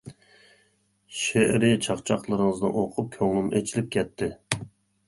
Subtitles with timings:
[1.17, 4.35] شېئىرى چاقچاقلىرىڭىزنى ئوقۇپ، كۆڭلۈم ئېچىلىپ كەتتى.